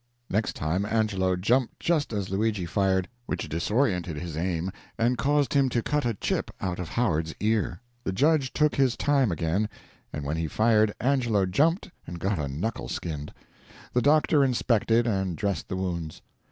Next 0.31 0.55
time 0.55 0.83
Angelo 0.83 1.35
jumped 1.35 1.79
just 1.79 2.11
as 2.11 2.31
Luigi 2.31 2.65
fired, 2.65 3.07
which 3.27 3.47
disordered 3.47 4.07
his 4.17 4.35
aim 4.35 4.71
and 4.97 5.15
caused 5.15 5.53
him 5.53 5.69
to 5.69 5.83
cut 5.83 6.07
a 6.07 6.15
chip 6.15 6.49
off 6.59 6.79
of 6.79 6.89
Howard's 6.89 7.35
ear. 7.39 7.81
The 8.03 8.11
judge 8.11 8.51
took 8.51 8.73
his 8.73 8.97
time 8.97 9.31
again, 9.31 9.69
and 10.11 10.25
when 10.25 10.37
he 10.37 10.47
fired 10.47 10.91
Angelo 10.99 11.45
jumped 11.45 11.91
and 12.07 12.17
got 12.19 12.39
a 12.39 12.47
knuckle 12.47 12.87
skinned. 12.89 13.31
The 13.93 14.01
doctor 14.01 14.43
inspected 14.43 15.05
and 15.05 15.35
dressed 15.37 15.67
the 15.67 15.75
wounds. 15.77 16.23